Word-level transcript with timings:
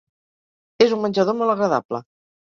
És 0.85 0.95
un 0.95 1.03
menjador 1.03 1.35
molt 1.41 1.53
agradable 1.55 2.01